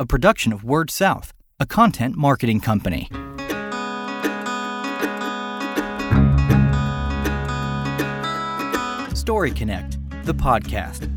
a 0.00 0.06
production 0.06 0.52
of 0.52 0.62
Word 0.62 0.92
South, 0.92 1.32
a 1.58 1.66
content 1.66 2.14
marketing 2.14 2.60
company. 2.60 3.08
Story 9.12 9.50
Connect, 9.50 9.98
the 10.24 10.32
podcast, 10.32 11.10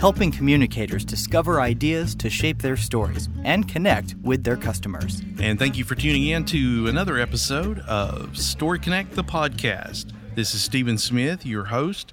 helping 0.00 0.30
communicators 0.30 1.04
discover 1.04 1.60
ideas 1.60 2.14
to 2.14 2.30
shape 2.30 2.62
their 2.62 2.76
stories 2.76 3.28
and 3.42 3.66
connect 3.66 4.14
with 4.22 4.44
their 4.44 4.56
customers. 4.56 5.20
And 5.40 5.58
thank 5.58 5.76
you 5.76 5.82
for 5.82 5.96
tuning 5.96 6.26
in 6.26 6.44
to 6.44 6.86
another 6.86 7.18
episode 7.18 7.80
of 7.80 8.38
Story 8.38 8.78
Connect, 8.78 9.16
the 9.16 9.24
podcast. 9.24 10.12
This 10.36 10.54
is 10.54 10.62
Stephen 10.62 10.96
Smith, 10.96 11.44
your 11.44 11.64
host, 11.64 12.12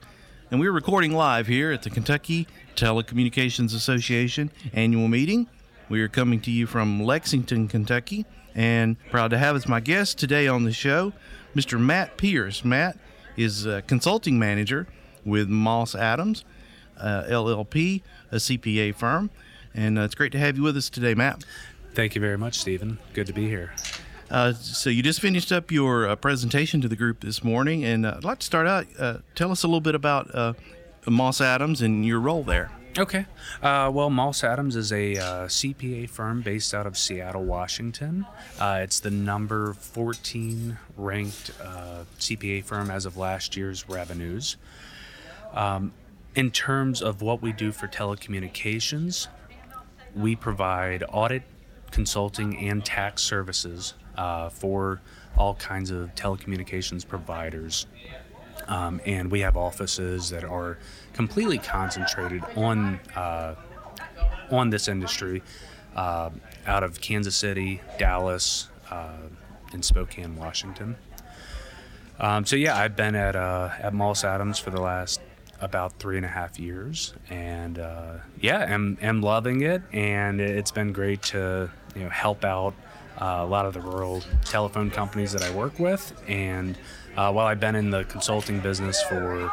and 0.49 0.59
we're 0.59 0.71
recording 0.71 1.11
live 1.13 1.45
here 1.45 1.71
at 1.71 1.83
the 1.83 1.91
Kentucky 1.91 2.47
Telecommunications 2.75 3.75
Association 3.75 4.51
annual 4.73 5.07
meeting. 5.07 5.47
We 5.87 6.01
are 6.01 6.07
coming 6.07 6.41
to 6.41 6.51
you 6.51 6.65
from 6.65 7.03
Lexington, 7.03 7.67
Kentucky, 7.67 8.25
and 8.55 8.97
proud 9.11 9.29
to 9.29 9.37
have 9.37 9.55
as 9.55 9.67
my 9.67 9.79
guest 9.79 10.17
today 10.17 10.47
on 10.47 10.63
the 10.63 10.73
show 10.73 11.13
Mr. 11.55 11.79
Matt 11.79 12.17
Pierce. 12.17 12.65
Matt 12.65 12.97
is 13.37 13.65
a 13.65 13.81
consulting 13.83 14.39
manager 14.39 14.87
with 15.23 15.47
Moss 15.47 15.93
Adams 15.93 16.43
uh, 16.97 17.23
LLP, 17.27 18.01
a 18.31 18.35
CPA 18.35 18.95
firm, 18.95 19.29
and 19.73 19.99
uh, 19.99 20.01
it's 20.01 20.15
great 20.15 20.31
to 20.31 20.39
have 20.39 20.57
you 20.57 20.63
with 20.63 20.77
us 20.77 20.89
today, 20.89 21.13
Matt. 21.13 21.43
Thank 21.93 22.15
you 22.15 22.21
very 22.21 22.37
much, 22.37 22.59
Stephen. 22.59 22.97
Good 23.13 23.27
to 23.27 23.33
be 23.33 23.47
here. 23.47 23.73
Uh, 24.29 24.53
so 24.53 24.89
you 24.89 25.03
just 25.03 25.21
finished 25.21 25.51
up 25.51 25.71
your 25.71 26.07
uh, 26.09 26.15
presentation 26.15 26.81
to 26.81 26.87
the 26.87 26.95
group 26.95 27.21
this 27.21 27.43
morning, 27.43 27.85
and 27.85 28.05
uh, 28.05 28.15
I'd 28.17 28.23
like 28.23 28.39
to 28.39 28.45
start 28.45 28.67
out. 28.67 28.87
Uh, 28.97 29.17
tell 29.35 29.51
us 29.51 29.63
a 29.63 29.67
little 29.67 29.81
bit 29.81 29.95
about 29.95 30.33
uh, 30.33 30.53
Moss 31.07 31.41
Adams 31.41 31.81
and 31.81 32.05
your 32.05 32.19
role 32.19 32.43
there. 32.43 32.71
Okay. 32.97 33.25
Uh, 33.61 33.91
well, 33.93 34.09
Moss 34.09 34.41
Adams 34.43 34.77
is 34.77 34.93
a 34.93 35.15
CPA 35.15 36.09
firm 36.09 36.41
based 36.41 36.73
out 36.73 36.87
of 36.87 36.97
Seattle, 36.97 37.43
Washington. 37.43 38.25
it's 38.61 39.01
the 39.01 39.11
number 39.11 39.73
14 39.73 40.77
ranked 40.95 41.51
CPA 42.19 42.63
firm 42.63 42.89
as 42.89 43.05
of 43.05 43.17
last 43.17 43.57
year's 43.57 43.89
revenues. 43.89 44.55
Um, 45.53 45.91
in 46.35 46.51
terms 46.51 47.01
of 47.01 47.21
what 47.21 47.41
we 47.41 47.51
do 47.51 47.71
for 47.71 47.87
telecommunications, 47.87 49.27
we 50.15 50.35
provide 50.35 51.03
audit, 51.11 51.43
consulting, 51.91 52.57
and 52.57 52.83
tax 52.83 53.21
services 53.23 53.93
uh, 54.17 54.49
for 54.49 55.01
all 55.37 55.55
kinds 55.55 55.91
of 55.91 56.13
telecommunications 56.15 57.05
providers. 57.07 57.87
Um, 58.67 58.99
and 59.05 59.29
we 59.29 59.41
have 59.41 59.55
offices 59.55 60.29
that 60.31 60.43
are 60.43 60.77
completely 61.13 61.57
concentrated 61.57 62.43
on 62.55 62.99
uh, 63.15 63.55
on 64.51 64.69
this 64.69 64.87
industry 64.87 65.43
uh, 65.95 66.29
out 66.65 66.83
of 66.83 67.01
Kansas 67.01 67.35
City, 67.35 67.81
Dallas, 67.97 68.69
uh, 68.91 69.17
and 69.71 69.83
Spokane, 69.83 70.35
Washington. 70.35 70.95
Um, 72.19 72.45
so 72.45 72.55
yeah, 72.55 72.77
I've 72.77 72.95
been 72.95 73.15
at 73.15 73.35
uh, 73.35 73.69
at 73.79 73.93
Moss 73.93 74.23
Adams 74.23 74.59
for 74.59 74.71
the 74.71 74.81
last 74.81 75.19
about 75.61 75.93
three 75.99 76.17
and 76.17 76.25
a 76.25 76.29
half 76.29 76.59
years, 76.59 77.13
and 77.29 77.79
uh, 77.79 78.17
yeah, 78.39 78.59
am 78.59 78.97
am 79.01 79.21
loving 79.21 79.61
it, 79.61 79.81
and 79.91 80.39
it's 80.39 80.71
been 80.71 80.93
great 80.93 81.21
to 81.23 81.69
you 81.95 82.03
know 82.03 82.09
help 82.09 82.45
out 82.45 82.73
uh, 83.21 83.39
a 83.39 83.45
lot 83.45 83.65
of 83.65 83.73
the 83.73 83.81
rural 83.81 84.21
telephone 84.43 84.91
companies 84.91 85.31
that 85.31 85.41
I 85.41 85.53
work 85.53 85.79
with, 85.79 86.13
and 86.27 86.77
uh, 87.15 87.31
while 87.31 87.47
I've 87.47 87.59
been 87.59 87.75
in 87.75 87.89
the 87.89 88.03
consulting 88.05 88.59
business 88.59 89.01
for 89.03 89.49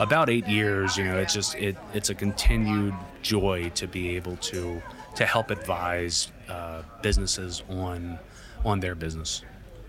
about 0.00 0.28
eight 0.28 0.48
years, 0.48 0.96
you 0.96 1.04
know, 1.04 1.18
it's 1.18 1.34
just 1.34 1.54
it 1.54 1.76
it's 1.92 2.10
a 2.10 2.14
continued 2.14 2.94
joy 3.22 3.70
to 3.76 3.86
be 3.86 4.16
able 4.16 4.36
to 4.38 4.82
to 5.16 5.26
help 5.26 5.50
advise 5.50 6.32
uh, 6.48 6.82
businesses 7.02 7.62
on 7.68 8.18
on 8.64 8.80
their 8.80 8.94
business. 8.94 9.42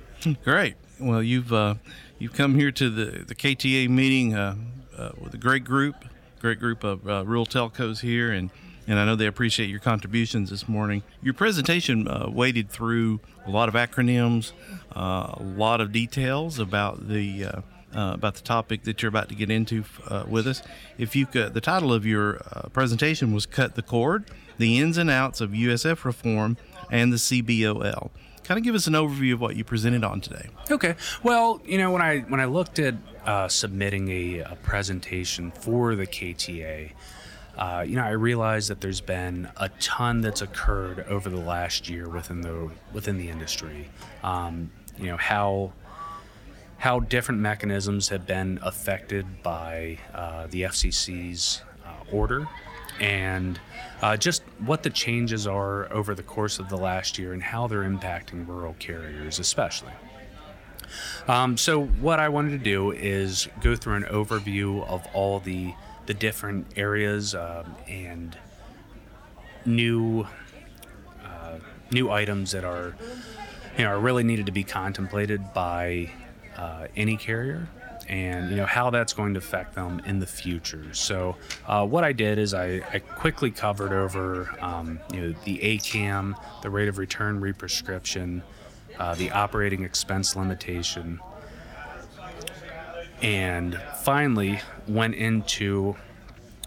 Great. 0.43 0.75
Well, 0.99 1.23
you've 1.23 1.51
uh, 1.51 1.75
you've 2.19 2.33
come 2.33 2.55
here 2.55 2.71
to 2.71 2.89
the 2.89 3.23
the 3.25 3.35
KTA 3.35 3.89
meeting 3.89 4.35
uh, 4.35 4.55
uh, 4.97 5.09
with 5.19 5.33
a 5.33 5.37
great 5.37 5.63
group, 5.63 5.95
great 6.39 6.59
group 6.59 6.83
of 6.83 7.05
rural 7.05 7.45
telcos 7.45 8.01
here, 8.01 8.31
and 8.31 8.49
and 8.87 8.99
I 8.99 9.05
know 9.05 9.15
they 9.15 9.27
appreciate 9.27 9.69
your 9.69 9.79
contributions 9.79 10.49
this 10.49 10.67
morning. 10.67 11.03
Your 11.21 11.33
presentation 11.33 12.07
uh, 12.07 12.29
waded 12.29 12.69
through 12.69 13.19
a 13.45 13.49
lot 13.49 13.69
of 13.69 13.75
acronyms, 13.75 14.51
uh, 14.95 15.33
a 15.33 15.43
lot 15.43 15.81
of 15.81 15.91
details 15.91 16.59
about 16.59 17.07
the 17.07 17.45
uh, 17.45 17.61
uh, 17.95 18.13
about 18.13 18.35
the 18.35 18.41
topic 18.41 18.83
that 18.83 19.01
you're 19.01 19.09
about 19.09 19.29
to 19.29 19.35
get 19.35 19.49
into 19.49 19.85
with 20.27 20.47
us. 20.47 20.61
If 20.97 21.15
you 21.15 21.25
could, 21.25 21.53
the 21.53 21.61
title 21.61 21.93
of 21.93 22.05
your 22.05 22.41
presentation 22.73 23.33
was 23.33 23.45
"Cut 23.45 23.75
the 23.75 23.81
Cord: 23.81 24.25
The 24.57 24.79
Ins 24.79 24.97
and 24.97 25.09
Outs 25.09 25.41
of 25.41 25.51
USF 25.51 26.03
Reform 26.03 26.57
and 26.91 27.13
the 27.13 27.17
CBOL." 27.17 28.09
Kind 28.45 28.59
of 28.59 28.63
give 28.63 28.75
us 28.75 28.85
an 28.85 28.93
overview 28.93 29.33
of 29.33 29.41
what 29.41 29.55
you 29.55 29.63
presented 29.63 30.03
on 30.03 30.21
today. 30.21 30.49
Okay. 30.69 30.95
Well, 31.23 31.61
you 31.65 31.79
know, 31.79 31.89
when 31.89 32.03
I 32.03 32.19
when 32.19 32.39
I 32.39 32.45
looked 32.45 32.77
at 32.77 32.93
uh, 33.25 33.47
submitting 33.47 34.07
a, 34.09 34.39
a, 34.41 34.57
presentation 34.61 35.49
for 35.49 35.95
the 35.95 36.05
KTA, 36.05 36.91
uh, 37.57 37.85
you 37.87 37.95
know, 37.95 38.03
I 38.03 38.11
realize 38.11 38.67
that 38.67 38.81
there's 38.81 39.01
been 39.01 39.49
a 39.57 39.69
ton 39.79 40.21
that's 40.21 40.41
occurred 40.41 41.05
over 41.07 41.29
the 41.29 41.39
last 41.39 41.89
year 41.89 42.09
within 42.09 42.41
the 42.41 42.69
within 42.93 43.17
the 43.17 43.29
industry. 43.29 43.89
Um, 44.23 44.71
you 44.97 45.07
know 45.07 45.17
how 45.17 45.73
how 46.77 46.99
different 46.99 47.39
mechanisms 47.39 48.09
have 48.09 48.27
been 48.27 48.59
affected 48.61 49.41
by 49.41 49.97
uh, 50.13 50.47
the 50.47 50.63
FCC's 50.63 51.61
uh, 51.85 51.89
order 52.11 52.47
and 52.99 53.59
uh, 54.01 54.15
just 54.17 54.43
what 54.59 54.83
the 54.83 54.89
changes 54.89 55.47
are 55.47 55.91
over 55.91 56.15
the 56.15 56.23
course 56.23 56.59
of 56.59 56.69
the 56.69 56.77
last 56.77 57.17
year 57.17 57.33
and 57.33 57.43
how 57.43 57.67
they're 57.67 57.83
impacting 57.83 58.47
rural 58.47 58.75
carriers, 58.79 59.39
especially. 59.39 59.91
Um, 61.27 61.57
so, 61.57 61.85
what 61.85 62.19
I 62.19 62.29
wanted 62.29 62.51
to 62.51 62.57
do 62.57 62.91
is 62.91 63.49
go 63.59 63.75
through 63.75 63.95
an 63.95 64.03
overview 64.03 64.87
of 64.87 65.05
all 65.13 65.39
the 65.39 65.73
the 66.05 66.13
different 66.13 66.67
areas 66.75 67.35
um, 67.35 67.75
and 67.87 68.37
new 69.65 70.27
uh, 71.23 71.57
new 71.91 72.11
items 72.11 72.51
that 72.51 72.63
are 72.63 72.95
you 73.77 73.83
know 73.83 73.91
are 73.91 73.99
really 73.99 74.23
needed 74.23 74.45
to 74.45 74.51
be 74.51 74.63
contemplated 74.63 75.53
by 75.53 76.09
uh, 76.57 76.87
any 76.95 77.17
carrier 77.17 77.67
and 78.07 78.51
you 78.51 78.55
know 78.55 78.65
how 78.65 78.89
that's 78.89 79.13
going 79.13 79.33
to 79.33 79.39
affect 79.39 79.73
them 79.75 80.01
in 80.05 80.19
the 80.19 80.27
future. 80.27 80.93
So 80.93 81.35
uh, 81.65 81.85
what 81.85 82.03
I 82.03 82.11
did 82.11 82.37
is 82.37 82.53
I, 82.53 82.81
I 82.93 82.99
quickly 82.99 83.51
covered 83.51 83.91
over 83.91 84.49
um, 84.61 84.99
you 85.11 85.21
know 85.21 85.35
the 85.43 85.57
ACAM, 85.57 86.35
the 86.61 86.69
rate 86.69 86.87
of 86.87 86.97
return 86.97 87.41
represcription, 87.41 88.41
uh, 88.99 89.15
the 89.15 89.31
operating 89.31 89.83
expense 89.83 90.35
limitation, 90.35 91.19
and 93.25 93.81
finally 94.03 94.59
went 94.87 95.15
into 95.15 95.95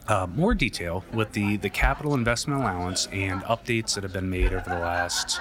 uh, 0.08 0.26
more 0.34 0.54
detail 0.54 1.04
with 1.12 1.32
the 1.32 1.56
the 1.58 1.70
capital 1.70 2.14
investment 2.14 2.60
allowance 2.60 3.06
and 3.12 3.42
updates 3.42 3.94
that 3.94 4.02
have 4.02 4.12
been 4.12 4.28
made 4.28 4.52
over 4.52 4.69
the 4.69 4.78
last 4.78 5.41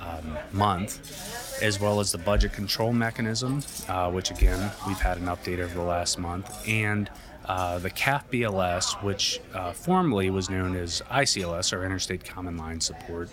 um, 0.00 0.38
month 0.52 1.34
as 1.62 1.78
well 1.80 2.00
as 2.00 2.10
the 2.12 2.18
budget 2.18 2.52
control 2.52 2.92
mechanism, 2.92 3.62
uh, 3.88 4.10
which 4.10 4.30
again, 4.30 4.72
we've 4.86 5.00
had 5.00 5.18
an 5.18 5.26
update 5.26 5.60
over 5.60 5.74
the 5.74 5.82
last 5.82 6.18
month, 6.18 6.68
and 6.68 7.08
uh, 7.46 7.78
the 7.78 7.90
CAF 7.90 8.22
BLS, 8.32 9.02
which 9.02 9.40
uh, 9.52 9.72
formerly 9.72 10.30
was 10.30 10.50
known 10.50 10.76
as 10.76 11.02
ICLS, 11.10 11.72
or 11.72 11.84
Interstate 11.84 12.24
Common 12.24 12.56
Line 12.56 12.80
Support. 12.80 13.30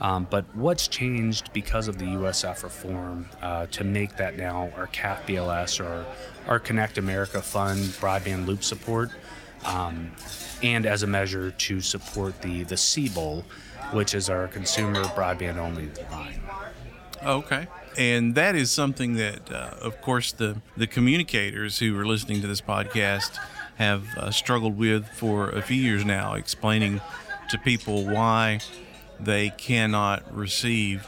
Um, 0.00 0.26
but 0.30 0.44
what's 0.54 0.86
changed 0.86 1.52
because 1.52 1.88
of 1.88 1.98
the 1.98 2.04
USF 2.04 2.62
reform 2.62 3.28
uh, 3.42 3.66
to 3.66 3.84
make 3.84 4.16
that 4.16 4.36
now 4.36 4.70
our 4.76 4.86
CAF 4.88 5.26
BLS 5.26 5.84
or 5.84 6.06
our 6.46 6.58
Connect 6.58 6.98
America 6.98 7.42
Fund 7.42 7.78
broadband 8.00 8.46
loop 8.46 8.62
support, 8.62 9.10
um, 9.64 10.12
and 10.62 10.86
as 10.86 11.02
a 11.02 11.06
measure 11.06 11.50
to 11.50 11.80
support 11.80 12.40
the 12.42 12.62
the 12.64 12.76
CBOL, 12.76 13.42
which 13.92 14.14
is 14.14 14.30
our 14.30 14.46
consumer 14.48 15.02
broadband 15.04 15.56
only 15.56 15.90
line. 16.10 16.40
Okay. 17.24 17.66
And 17.96 18.36
that 18.36 18.54
is 18.54 18.70
something 18.70 19.14
that, 19.14 19.50
uh, 19.50 19.74
of 19.80 20.00
course, 20.00 20.30
the, 20.30 20.60
the 20.76 20.86
communicators 20.86 21.80
who 21.80 21.98
are 21.98 22.06
listening 22.06 22.40
to 22.42 22.46
this 22.46 22.60
podcast 22.60 23.36
have 23.74 24.06
uh, 24.16 24.30
struggled 24.30 24.78
with 24.78 25.08
for 25.08 25.50
a 25.50 25.62
few 25.62 25.80
years 25.82 26.04
now, 26.04 26.34
explaining 26.34 27.00
to 27.50 27.58
people 27.58 28.04
why 28.06 28.60
they 29.20 29.50
cannot 29.50 30.34
receive, 30.34 31.06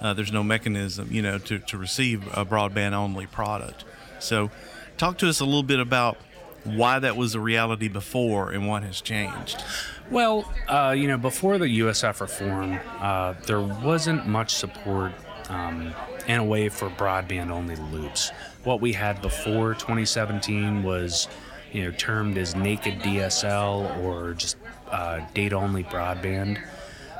uh, 0.00 0.14
there's 0.14 0.32
no 0.32 0.42
mechanism, 0.42 1.08
you 1.10 1.22
know, 1.22 1.38
to, 1.38 1.58
to 1.60 1.78
receive 1.78 2.26
a 2.36 2.44
broadband 2.44 2.92
only 2.92 3.26
product. 3.26 3.84
So, 4.18 4.50
talk 4.96 5.18
to 5.18 5.28
us 5.28 5.40
a 5.40 5.44
little 5.44 5.62
bit 5.62 5.80
about 5.80 6.16
why 6.64 6.98
that 6.98 7.16
was 7.16 7.34
a 7.34 7.40
reality 7.40 7.88
before 7.88 8.50
and 8.50 8.66
what 8.66 8.82
has 8.82 9.00
changed. 9.00 9.62
Well, 10.10 10.52
uh, 10.68 10.94
you 10.96 11.08
know, 11.08 11.16
before 11.16 11.58
the 11.58 11.80
USF 11.80 12.20
reform, 12.20 12.78
uh, 12.98 13.34
there 13.46 13.60
wasn't 13.60 14.26
much 14.26 14.54
support 14.54 15.12
um, 15.48 15.92
and 16.26 16.42
a 16.42 16.44
way 16.44 16.68
for 16.68 16.88
broadband 16.90 17.50
only 17.50 17.76
loops. 17.76 18.30
What 18.64 18.80
we 18.80 18.92
had 18.92 19.22
before 19.22 19.74
2017 19.74 20.82
was, 20.82 21.28
you 21.72 21.84
know, 21.84 21.90
termed 21.92 22.38
as 22.38 22.54
naked 22.54 23.00
DSL 23.00 24.02
or 24.02 24.34
just 24.34 24.56
uh, 24.90 25.20
data 25.34 25.56
only 25.56 25.84
broadband. 25.84 26.58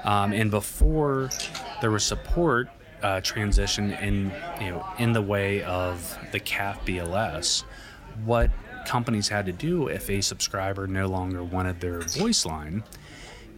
Um, 0.06 0.32
and 0.32 0.50
before 0.50 1.28
there 1.82 1.90
was 1.90 2.04
support 2.04 2.70
uh, 3.02 3.20
transition 3.20 3.92
in 3.92 4.32
you 4.60 4.70
know 4.70 4.86
in 4.98 5.12
the 5.12 5.20
way 5.20 5.62
of 5.64 6.18
the 6.32 6.40
CAF 6.40 6.78
BLS, 6.86 7.64
what 8.24 8.50
companies 8.86 9.28
had 9.28 9.44
to 9.46 9.52
do 9.52 9.88
if 9.88 10.08
a 10.08 10.20
subscriber 10.20 10.86
no 10.86 11.06
longer 11.06 11.42
wanted 11.42 11.80
their 11.80 12.00
voice 12.00 12.46
line 12.46 12.82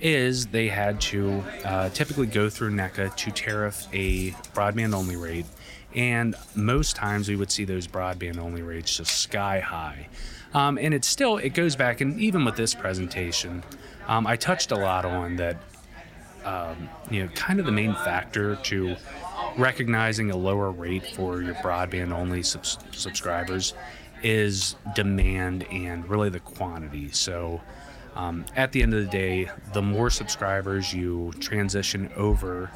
is 0.01 0.47
they 0.47 0.69
had 0.69 1.01
to 1.01 1.43
uh, 1.65 1.89
typically 1.91 2.27
go 2.27 2.49
through 2.49 2.71
NECA 2.71 3.15
to 3.15 3.31
tariff 3.31 3.87
a 3.93 4.31
broadband 4.55 4.95
only 4.95 5.17
rate. 5.17 5.47
And 5.95 6.35
most 6.55 6.97
times 6.97 7.29
we 7.29 7.37
would 7.37 7.51
see 7.51 7.65
those 7.65 7.87
broadband 7.87 8.39
only 8.39 8.63
rates 8.63 8.97
just 8.97 9.17
sky 9.19 9.61
high. 9.61 10.09
Um, 10.55 10.79
and 10.79 10.95
it 10.95 11.05
still, 11.05 11.39
it 11.39 11.51
goes 11.51 11.77
back, 11.77 12.01
and 12.01 12.19
even 12.21 12.45
with 12.45 12.57
this 12.57 12.75
presentation, 12.75 13.63
um, 14.07 14.27
I 14.27 14.37
touched 14.37 14.71
a 14.71 14.77
lot 14.77 15.05
on 15.05 15.37
that, 15.37 15.57
um, 16.49 16.89
you 17.11 17.23
know, 17.23 17.29
kind 17.35 17.61
of 17.61 17.67
the 17.67 17.73
main 17.73 17.95
factor 17.95 18.57
to 18.57 18.97
recognizing 19.57 20.31
a 20.31 20.37
lower 20.37 20.71
rate 20.71 21.07
for 21.15 21.43
your 21.43 21.55
broadband 21.57 22.13
only 22.13 22.43
subs- 22.43 22.79
subscribers 22.93 23.75
is 24.23 24.75
demand 24.95 25.65
and 25.71 26.09
really 26.09 26.31
the 26.31 26.41
quantity. 26.41 27.11
So, 27.11 27.61
um, 28.17 28.47
at 28.57 28.73
the 28.73 28.83
end 28.83 28.95
of 28.95 29.05
the 29.05 29.11
day, 29.11 29.51
the 29.75 29.83
more 29.83 30.11
subscribers 30.11 30.93
you 30.93 31.33
transition 31.39 32.11
over 32.17 32.71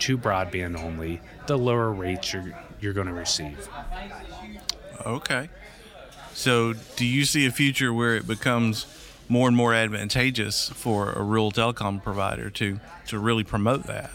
to 0.00 0.18
broadband 0.18 0.78
only, 0.78 1.20
the 1.46 1.56
lower 1.56 1.90
rates 1.90 2.32
you're, 2.32 2.52
you're 2.80 2.92
going 2.92 3.06
to 3.06 3.12
receive. 3.12 3.68
Okay. 5.04 5.48
So, 6.34 6.74
do 6.96 7.06
you 7.06 7.24
see 7.24 7.46
a 7.46 7.50
future 7.50 7.92
where 7.92 8.16
it 8.16 8.26
becomes 8.26 8.86
more 9.28 9.48
and 9.48 9.56
more 9.56 9.74
advantageous 9.74 10.68
for 10.70 11.12
a 11.12 11.22
rural 11.22 11.50
telecom 11.50 12.02
provider 12.02 12.50
to 12.50 12.80
to 13.08 13.18
really 13.18 13.44
promote 13.44 13.84
that? 13.84 14.10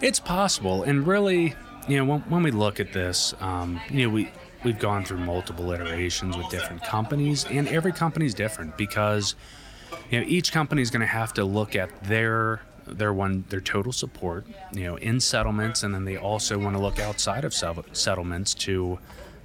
It's 0.00 0.20
possible, 0.20 0.82
and 0.82 1.06
really, 1.06 1.54
you 1.88 1.96
know, 1.96 2.04
when, 2.04 2.20
when 2.22 2.42
we 2.42 2.50
look 2.50 2.80
at 2.80 2.92
this, 2.92 3.34
um, 3.40 3.80
you 3.90 4.06
know, 4.06 4.14
we 4.14 4.30
we've 4.64 4.78
gone 4.78 5.04
through 5.04 5.18
multiple 5.18 5.72
iterations 5.72 6.36
with 6.36 6.48
different 6.50 6.82
companies, 6.84 7.44
and 7.46 7.68
every 7.68 7.92
company 7.92 8.26
is 8.26 8.34
different 8.34 8.76
because 8.76 9.34
you 10.10 10.20
know 10.20 10.26
each 10.28 10.52
company 10.52 10.82
is 10.82 10.90
going 10.90 11.00
to 11.00 11.06
have 11.06 11.32
to 11.34 11.44
look 11.44 11.74
at 11.76 12.04
their 12.04 12.60
their 12.86 13.12
one 13.12 13.44
their 13.48 13.60
total 13.60 13.92
support, 13.92 14.46
you 14.72 14.84
know, 14.84 14.96
in 14.96 15.20
settlements, 15.20 15.82
and 15.82 15.94
then 15.94 16.04
they 16.04 16.16
also 16.16 16.58
want 16.58 16.76
to 16.76 16.82
look 16.82 16.98
outside 16.98 17.44
of 17.44 17.54
settlements 17.54 18.54
to 18.54 18.98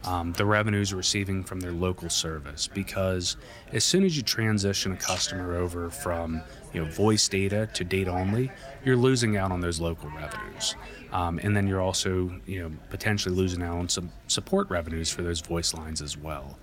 um, 0.06 0.34
the 0.34 0.46
revenues 0.46 0.94
receiving 0.94 1.44
from 1.44 1.60
their 1.60 1.72
local 1.72 2.10
service. 2.10 2.68
Because 2.68 3.38
as 3.72 3.84
soon 3.84 4.04
as 4.04 4.16
you 4.16 4.24
transition 4.24 4.94
a 4.94 4.98
customer 4.98 5.56
over 5.56 5.90
from 5.90 6.42
you 6.74 6.84
know 6.84 6.90
voice 6.92 7.28
data 7.28 7.68
to 7.74 7.84
data 7.84 8.12
only 8.12 8.52
you're 8.84 8.98
losing 8.98 9.38
out 9.38 9.52
on 9.52 9.62
those 9.62 9.80
local 9.80 10.10
revenues. 10.10 10.76
Um, 11.12 11.40
and 11.42 11.56
then 11.56 11.68
you're 11.68 11.82
also 11.82 12.32
you 12.46 12.62
know 12.62 12.72
potentially 12.90 13.34
losing 13.36 13.62
out 13.62 13.78
on 13.78 13.90
some 13.90 14.12
support 14.28 14.70
revenues 14.70 15.10
for 15.12 15.24
those 15.24 15.42
voice 15.42 15.74
lines 15.74 16.02
as 16.02 16.18
well. 16.18 16.58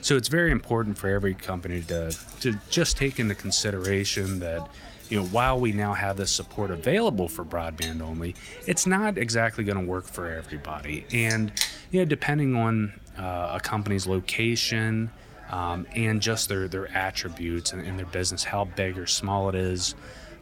So 0.00 0.16
it's 0.16 0.28
very 0.28 0.50
important 0.50 0.96
for 0.96 1.08
every 1.08 1.34
company 1.34 1.82
to 1.82 2.16
to 2.40 2.58
just 2.70 2.96
take 2.96 3.18
into 3.18 3.34
consideration 3.34 4.40
that 4.40 4.68
you 5.08 5.18
know, 5.18 5.26
while 5.26 5.58
we 5.58 5.72
now 5.72 5.94
have 5.94 6.16
this 6.16 6.30
support 6.30 6.70
available 6.70 7.28
for 7.28 7.44
broadband 7.44 8.02
only, 8.02 8.34
it's 8.66 8.86
not 8.86 9.18
exactly 9.18 9.64
going 9.64 9.78
to 9.78 9.84
work 9.84 10.04
for 10.04 10.30
everybody. 10.30 11.06
And, 11.12 11.52
you 11.90 12.00
know, 12.00 12.04
depending 12.04 12.54
on 12.54 13.00
uh, 13.16 13.52
a 13.54 13.60
company's 13.60 14.06
location 14.06 15.10
um, 15.50 15.86
and 15.94 16.20
just 16.20 16.48
their, 16.48 16.68
their 16.68 16.94
attributes 16.96 17.72
and, 17.72 17.86
and, 17.86 17.98
their 17.98 18.06
business, 18.06 18.44
how 18.44 18.64
big 18.64 18.98
or 18.98 19.06
small 19.06 19.48
it 19.48 19.54
is, 19.54 19.94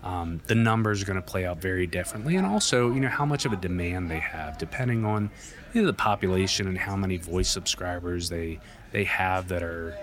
um, 0.03 0.41
the 0.47 0.55
numbers 0.55 1.03
are 1.03 1.07
going 1.07 1.21
to 1.21 1.23
play 1.23 1.47
out 1.47 1.61
very 1.61 1.87
differently. 1.87 2.37
And 2.37 2.47
also, 2.47 2.93
you 2.93 3.01
know, 3.01 3.09
how 3.09 3.25
much 3.25 3.45
of 3.45 3.53
a 3.53 3.57
demand 3.57 4.11
they 4.11 4.19
have, 4.19 4.59
depending 4.59 5.05
on 5.05 5.31
you 5.73 5.83
know, 5.83 5.87
the 5.87 5.93
population 5.93 6.67
and 6.67 6.79
how 6.79 6.97
many 6.97 7.17
voice 7.19 7.49
subscribers 7.49 8.29
they 8.29 8.59
they 8.93 9.05
have 9.05 9.49
that 9.49 9.63
are 9.63 9.97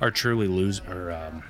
are 0.00 0.10
truly 0.10 0.48
lose 0.48 0.80
or 0.80 1.12
um, 1.12 1.44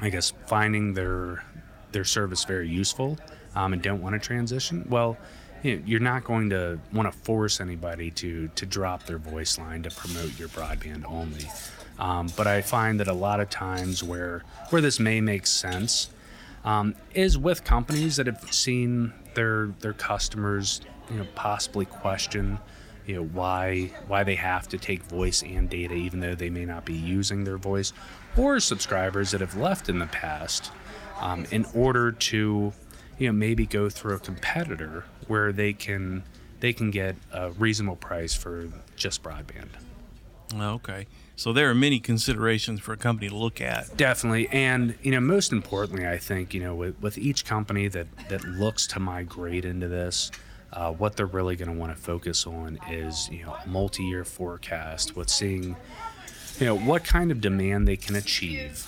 I 0.00 0.10
guess 0.10 0.32
finding 0.46 0.94
their 0.94 1.44
their 1.92 2.04
service 2.04 2.44
very 2.44 2.68
useful 2.68 3.18
um, 3.54 3.72
and 3.72 3.82
don't 3.82 4.00
want 4.00 4.14
to 4.14 4.18
transition, 4.18 4.86
well, 4.88 5.16
you're 5.62 6.00
not 6.00 6.24
going 6.24 6.50
to 6.50 6.78
want 6.92 7.10
to 7.10 7.16
force 7.18 7.60
anybody 7.60 8.10
to 8.10 8.48
to 8.56 8.66
drop 8.66 9.04
their 9.04 9.18
voice 9.18 9.58
line 9.58 9.82
to 9.84 9.90
promote 9.90 10.38
your 10.38 10.48
broadband 10.48 11.04
only. 11.08 11.46
Um, 11.98 12.28
but 12.36 12.46
I 12.46 12.62
find 12.62 12.98
that 13.00 13.08
a 13.08 13.12
lot 13.12 13.40
of 13.40 13.48
times 13.48 14.02
where 14.02 14.42
where 14.70 14.82
this 14.82 14.98
may 14.98 15.20
make 15.20 15.46
sense 15.46 16.10
um, 16.64 16.94
is 17.14 17.38
with 17.38 17.64
companies 17.64 18.16
that 18.16 18.26
have 18.26 18.52
seen 18.52 19.12
their 19.34 19.66
their 19.80 19.92
customers, 19.92 20.80
you 21.10 21.18
know, 21.18 21.26
possibly 21.36 21.84
question, 21.84 22.58
you 23.06 23.16
know, 23.16 23.24
why 23.24 23.92
why 24.08 24.24
they 24.24 24.34
have 24.34 24.68
to 24.68 24.78
take 24.78 25.02
voice 25.04 25.42
and 25.42 25.70
data 25.70 25.94
even 25.94 26.18
though 26.18 26.34
they 26.34 26.50
may 26.50 26.64
not 26.64 26.84
be 26.84 26.94
using 26.94 27.44
their 27.44 27.58
voice, 27.58 27.92
or 28.36 28.58
subscribers 28.58 29.30
that 29.30 29.40
have 29.40 29.56
left 29.56 29.88
in 29.88 30.00
the 30.00 30.06
past 30.06 30.72
um, 31.22 31.46
in 31.50 31.64
order 31.72 32.12
to 32.12 32.72
you 33.18 33.26
know 33.28 33.32
maybe 33.32 33.64
go 33.64 33.88
through 33.88 34.16
a 34.16 34.18
competitor 34.18 35.04
where 35.28 35.52
they 35.52 35.72
can 35.72 36.24
they 36.60 36.72
can 36.72 36.90
get 36.90 37.16
a 37.32 37.50
reasonable 37.52 37.96
price 37.96 38.34
for 38.34 38.68
just 38.96 39.22
broadband. 39.22 39.68
Okay. 40.54 41.06
So 41.34 41.52
there 41.52 41.70
are 41.70 41.74
many 41.74 41.98
considerations 41.98 42.80
for 42.80 42.92
a 42.92 42.96
company 42.96 43.30
to 43.30 43.34
look 43.34 43.60
at. 43.60 43.96
Definitely, 43.96 44.48
and 44.48 44.94
you 45.02 45.10
know, 45.12 45.20
most 45.20 45.50
importantly, 45.50 46.06
I 46.06 46.18
think 46.18 46.52
you 46.52 46.60
know, 46.60 46.74
with, 46.74 47.00
with 47.00 47.16
each 47.16 47.44
company 47.46 47.88
that 47.88 48.06
that 48.28 48.44
looks 48.44 48.86
to 48.88 49.00
migrate 49.00 49.64
into 49.64 49.88
this, 49.88 50.30
uh, 50.72 50.92
what 50.92 51.16
they're 51.16 51.26
really 51.26 51.56
going 51.56 51.72
to 51.72 51.78
want 51.78 51.96
to 51.96 52.00
focus 52.00 52.46
on 52.46 52.78
is 52.90 53.28
you 53.30 53.44
know, 53.44 53.56
multi-year 53.66 54.24
forecast 54.24 55.16
with 55.16 55.30
seeing, 55.30 55.74
you 56.58 56.66
know, 56.66 56.76
what 56.76 57.04
kind 57.04 57.30
of 57.30 57.40
demand 57.40 57.88
they 57.88 57.96
can 57.96 58.14
achieve 58.14 58.86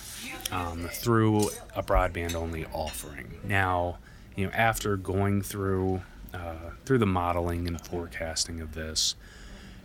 um, 0.51 0.87
through 0.91 1.49
a 1.75 1.83
broadband 1.83 2.35
only 2.35 2.65
offering. 2.67 3.39
Now, 3.43 3.97
you 4.35 4.45
know, 4.45 4.51
after 4.53 4.97
going 4.97 5.41
through 5.41 6.01
uh, 6.33 6.71
through 6.85 6.97
the 6.97 7.05
modeling 7.05 7.67
and 7.67 7.79
forecasting 7.79 8.59
of 8.59 8.73
this, 8.73 9.15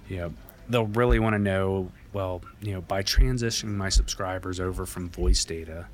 you 0.09 0.17
know, 0.17 0.35
they'll 0.69 0.87
really 0.87 1.19
want 1.19 1.35
to 1.35 1.39
know, 1.39 1.93
well, 2.13 2.43
you 2.61 2.73
know, 2.73 2.81
by 2.81 3.03
transitioning 3.03 3.77
my 3.77 3.89
subscribers 3.89 4.59
over 4.59 4.85
from 4.85 5.09
voice 5.11 5.45
data 5.45 5.87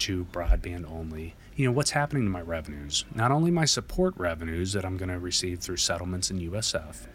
to 0.00 0.26
broadband 0.26 0.90
only, 0.90 1.34
you 1.56 1.66
know, 1.66 1.72
what's 1.72 1.92
happening 1.92 2.24
to 2.24 2.30
my 2.30 2.42
revenues? 2.42 3.04
Not 3.14 3.30
only 3.30 3.50
my 3.50 3.64
support 3.64 4.14
revenues 4.16 4.72
that 4.74 4.84
I'm 4.84 4.96
going 4.96 5.10
to 5.10 5.18
receive 5.18 5.60
through 5.60 5.78
settlements 5.78 6.30
in 6.30 6.40
USF, 6.50 7.06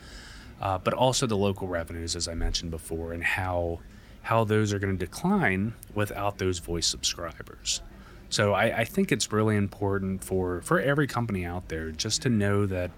uh, 0.61 0.77
but 0.79 0.93
also 0.93 1.27
the 1.27 1.37
local 1.37 1.67
revenues, 1.67 2.15
as 2.15 2.27
I 2.27 2.33
mentioned 2.33 2.71
before, 2.71 3.13
and 3.13 3.23
how 3.23 3.79
how 4.27 4.43
those 4.43 4.73
are 4.73 4.79
going 4.79 4.91
to 4.91 5.05
decline 5.05 5.73
without 5.95 6.37
those 6.37 6.59
voice 6.59 6.85
subscribers. 6.85 7.81
So 8.29 8.51
I, 8.51 8.79
I, 8.79 8.83
think 8.83 9.13
it's 9.13 9.31
really 9.31 9.55
important 9.55 10.21
for, 10.21 10.59
for 10.63 10.81
every 10.81 11.07
company 11.07 11.45
out 11.45 11.69
there 11.69 11.91
just 11.91 12.23
to 12.23 12.29
know 12.29 12.65
that 12.65 12.91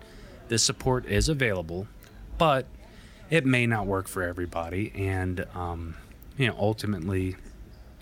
this 0.47 0.63
support 0.63 1.05
is 1.05 1.29
available, 1.29 1.87
but 2.39 2.65
it 3.29 3.45
may 3.45 3.67
not 3.67 3.85
work 3.85 4.07
for 4.07 4.23
everybody. 4.23 4.91
And, 4.95 5.45
um, 5.53 5.97
you 6.35 6.47
know, 6.47 6.55
ultimately, 6.57 7.35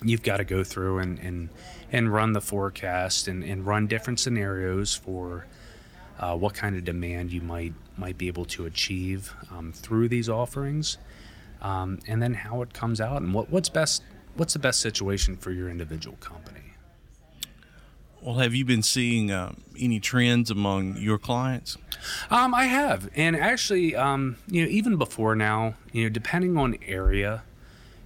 you've 0.01 0.23
got 0.23 0.37
to 0.37 0.45
go 0.45 0.63
through 0.63 0.99
and, 0.99 1.19
and, 1.19 1.49
and 1.91 2.13
run 2.13 2.31
the 2.31 2.39
forecast 2.39 3.27
and, 3.27 3.43
and 3.43 3.65
run 3.65 3.87
different 3.87 4.21
scenarios 4.21 4.95
for 4.95 5.45
uh, 6.17 6.33
what 6.37 6.53
kind 6.53 6.77
of 6.77 6.85
demand 6.85 7.33
you 7.33 7.41
might, 7.41 7.73
might 7.97 8.17
be 8.17 8.27
able 8.27 8.45
to 8.45 8.65
achieve 8.65 9.33
um, 9.51 9.73
through 9.73 10.07
these 10.07 10.29
offerings 10.29 10.97
um, 11.61 11.99
and 12.07 12.21
then 12.21 12.33
how 12.33 12.61
it 12.61 12.73
comes 12.73 13.01
out 13.01 13.21
and 13.21 13.33
what, 13.33 13.49
what's 13.49 13.69
best 13.69 14.03
what's 14.35 14.53
the 14.53 14.59
best 14.59 14.79
situation 14.79 15.35
for 15.35 15.51
your 15.51 15.69
individual 15.69 16.17
company? 16.17 16.61
Well 18.21 18.35
have 18.35 18.53
you 18.53 18.65
been 18.65 18.83
seeing 18.83 19.31
uh, 19.31 19.53
any 19.77 19.99
trends 19.99 20.51
among 20.51 20.97
your 20.97 21.17
clients? 21.17 21.77
Um, 22.29 22.53
i 22.53 22.65
have. 22.65 23.09
And 23.15 23.35
actually 23.35 23.95
um, 23.95 24.37
you 24.47 24.63
know 24.63 24.69
even 24.69 24.97
before 24.97 25.35
now 25.35 25.75
you 25.91 26.03
know 26.03 26.09
depending 26.09 26.57
on 26.57 26.77
area 26.85 27.43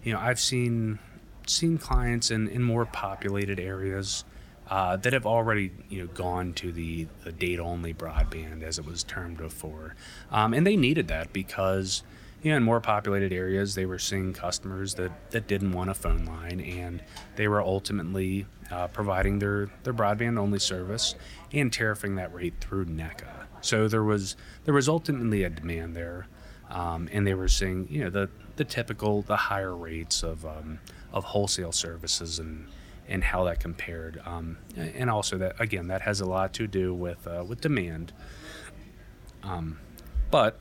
you 0.04 0.14
know 0.14 0.20
i've 0.20 0.40
seen 0.40 1.00
seen 1.48 1.78
clients 1.78 2.32
in, 2.32 2.48
in 2.48 2.62
more 2.64 2.86
populated 2.86 3.60
areas 3.60 4.24
uh, 4.72 4.96
that 4.96 5.12
have 5.12 5.26
already 5.26 5.72
you 5.90 6.02
know 6.02 6.08
gone 6.08 6.54
to 6.54 6.72
the, 6.72 7.06
the 7.26 7.32
data 7.32 7.62
only 7.62 7.94
broadband 7.94 8.64
as 8.64 8.80
it 8.80 8.86
was 8.86 9.04
termed 9.04 9.38
before. 9.38 9.96
Um, 10.32 10.54
and 10.54 10.66
they 10.66 10.78
needed 10.78 11.10
that 11.10 11.34
because 11.34 12.04
know, 12.50 12.58
in 12.58 12.64
more 12.64 12.82
populated 12.82 13.32
areas, 13.32 13.76
they 13.76 13.86
were 13.86 14.00
seeing 14.00 14.34
customers 14.34 14.96
that, 14.96 15.12
that 15.30 15.48
didn't 15.48 15.74
want 15.74 15.92
a 15.92 15.94
phone 15.94 16.26
line, 16.26 16.60
and 16.60 17.04
they 17.36 17.48
were 17.48 17.62
ultimately 17.62 18.48
uh, 18.72 18.88
providing 18.88 19.38
their, 19.38 19.70
their 19.84 19.94
broadband 19.94 20.40
only 20.40 20.58
service 20.58 21.14
and 21.54 21.72
tariffing 21.72 22.16
that 22.16 22.34
rate 22.34 22.56
through 22.60 22.86
NECA. 22.86 23.46
So 23.62 23.88
there 23.88 24.04
was 24.04 24.36
there 24.66 24.74
was 24.74 24.90
ultimately 24.90 25.44
a 25.44 25.50
demand 25.50 25.96
there, 25.96 26.28
um, 26.70 27.08
and 27.12 27.26
they 27.26 27.36
were 27.36 27.48
seeing 27.48 27.88
you 27.90 28.04
know 28.04 28.10
the 28.10 28.30
the 28.56 28.66
typical 28.66 29.22
the 29.22 29.38
higher 29.38 29.76
rates 29.76 30.24
of 30.24 30.46
um, 30.46 30.80
of 31.14 31.24
wholesale 31.24 31.72
services 31.72 32.40
and 32.40 32.68
and 33.08 33.24
how 33.24 33.44
that 33.44 33.60
compared. 33.60 34.20
Um, 34.26 34.58
and 34.76 35.10
also 35.10 35.38
that 35.38 35.62
again, 35.62 35.88
that 35.88 36.02
has 36.02 36.22
a 36.22 36.26
lot 36.26 36.54
to 36.54 36.68
do 36.68 36.94
with 36.94 37.28
uh, 37.28 37.44
with 37.48 37.62
demand. 37.62 38.14
Um, 39.44 39.80
but 40.32 40.60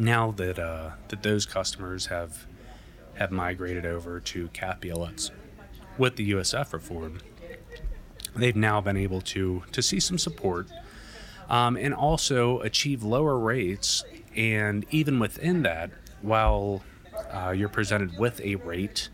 now 0.00 0.30
that 0.32 0.58
uh, 0.58 0.90
that 1.08 1.22
those 1.22 1.46
customers 1.46 2.06
have 2.06 2.46
have 3.14 3.30
migrated 3.30 3.84
over 3.84 4.18
to 4.18 4.48
CAF 4.48 4.80
BLS 4.80 5.30
with 5.98 6.16
the 6.16 6.32
USF 6.32 6.72
reform, 6.72 7.20
they've 8.34 8.56
now 8.56 8.80
been 8.80 8.96
able 8.96 9.20
to 9.20 9.62
to 9.72 9.82
see 9.82 10.00
some 10.00 10.18
support 10.18 10.68
um, 11.50 11.76
and 11.76 11.92
also 11.92 12.60
achieve 12.60 13.02
lower 13.02 13.38
rates. 13.38 14.04
And 14.34 14.86
even 14.90 15.18
within 15.18 15.62
that, 15.62 15.90
while 16.22 16.82
uh, 17.30 17.50
you're 17.50 17.68
presented 17.68 18.16
with 18.16 18.40
a 18.40 18.54
rate, 18.54 19.08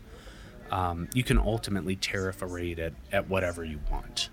um, 0.71 1.09
you 1.13 1.23
can 1.23 1.39
ultimately 1.39 1.95
tariff 1.95 2.41
a 2.41 2.45
rate 2.45 2.77
at, 2.77 2.93
at 3.11 3.27
whatever 3.27 3.65
you 3.65 3.79
want. 3.91 4.29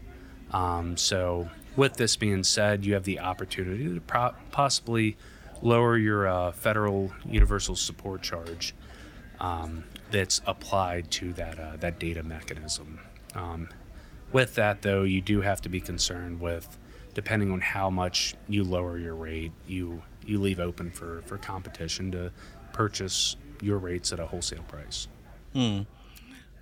Um, 0.53 0.97
so, 0.97 1.49
with 1.75 1.95
this 1.95 2.17
being 2.17 2.45
said, 2.45 2.85
you 2.85 2.95
have 2.95 3.05
the 3.05 3.19
opportunity 3.19 3.93
to 3.93 4.01
pro- 4.01 4.35
possibly 4.53 5.17
lower 5.65 5.97
your 5.97 6.29
uh, 6.29 6.53
federal 6.53 7.11
universal 7.25 7.75
support 7.75 8.23
charge 8.23 8.75
um, 9.41 9.83
that's 10.13 10.41
applied 10.47 11.11
to 11.11 11.33
that 11.33 11.59
uh, 11.59 11.77
that 11.79 11.99
data 11.99 12.23
mechanism. 12.23 13.01
Um, 13.35 13.69
with 14.33 14.55
that, 14.55 14.83
though, 14.83 15.03
you 15.03 15.21
do 15.21 15.41
have 15.41 15.61
to 15.63 15.69
be 15.69 15.81
concerned 15.81 16.41
with, 16.41 16.79
depending 17.15 17.51
on 17.51 17.61
how 17.61 17.91
much 17.91 18.35
you 18.49 18.63
lower 18.63 18.99
your 18.99 19.15
rate, 19.15 19.53
you 19.67 20.03
you 20.25 20.41
leave 20.41 20.61
open 20.61 20.91
for 20.93 21.23
for 21.27 21.39
competition 21.39 22.13
to 22.13 22.31
purchase 22.73 23.37
your 23.61 23.79
rates 23.79 24.13
at 24.13 24.21
a 24.21 24.27
wholesale 24.27 24.65
price. 24.69 25.09
Hmm. 25.53 25.83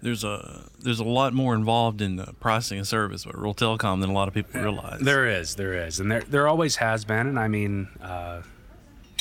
There's 0.00 0.24
a 0.24 0.68
there's 0.80 0.98
a 0.98 1.04
lot 1.04 1.32
more 1.32 1.54
involved 1.54 2.02
in 2.02 2.16
the 2.16 2.34
pricing 2.40 2.78
and 2.78 2.86
service 2.86 3.24
with 3.24 3.36
rural 3.36 3.54
telecom 3.54 4.00
than 4.00 4.10
a 4.10 4.12
lot 4.12 4.26
of 4.28 4.34
people 4.34 4.60
realize. 4.60 5.00
There 5.00 5.26
is, 5.26 5.54
there 5.54 5.74
is, 5.74 6.00
and 6.00 6.10
there 6.10 6.22
there 6.22 6.48
always 6.48 6.76
has 6.76 7.04
been. 7.04 7.28
And 7.28 7.38
I 7.38 7.46
mean, 7.46 7.88
uh, 8.00 8.42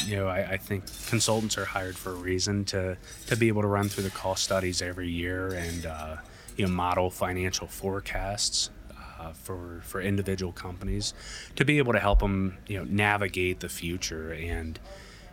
you 0.05 0.15
know, 0.15 0.27
I, 0.27 0.51
I, 0.51 0.57
think 0.57 0.83
consultants 1.07 1.57
are 1.57 1.65
hired 1.65 1.97
for 1.97 2.11
a 2.11 2.15
reason 2.15 2.65
to 2.65 2.97
to 3.27 3.35
be 3.35 3.47
able 3.47 3.61
to 3.61 3.67
run 3.67 3.89
through 3.89 4.03
the 4.03 4.11
cost 4.11 4.43
studies 4.43 4.81
every 4.81 5.09
year 5.09 5.53
and 5.53 5.85
uh, 5.85 6.17
you 6.57 6.65
know 6.65 6.71
model 6.71 7.09
financial 7.09 7.67
forecasts 7.67 8.69
uh, 9.19 9.31
for 9.33 9.81
for 9.83 10.01
individual 10.01 10.51
companies 10.51 11.13
to 11.55 11.65
be 11.65 11.77
able 11.77 11.93
to 11.93 11.99
help 11.99 12.19
them 12.19 12.57
you 12.67 12.77
know 12.77 12.83
navigate 12.85 13.59
the 13.59 13.69
future 13.69 14.33
and 14.33 14.79